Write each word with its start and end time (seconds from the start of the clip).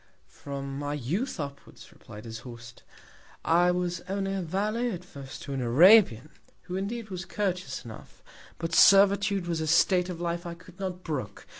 From 0.29 0.79
my 0.79 0.95
Youth 0.95 1.39
upwards, 1.39 1.93
replied 1.93 2.25
his 2.25 2.39
Host, 2.39 2.81
I 3.45 3.69
was 3.69 4.01
only 4.09 4.33
a 4.33 4.41
Valet 4.41 4.89
at 4.89 5.05
first 5.05 5.43
to 5.43 5.53
an 5.53 5.61
Arabian, 5.61 6.31
who 6.63 6.75
indeed 6.75 7.11
was 7.11 7.23
courteous 7.23 7.85
enough; 7.85 8.23
but 8.57 8.73
Servitude 8.73 9.45
was 9.45 9.61
a 9.61 9.67
State 9.67 10.09
of 10.09 10.19
Life 10.19 10.43
I 10.43 10.55
could 10.55 10.79
not 10.79 11.03
brook. 11.03 11.45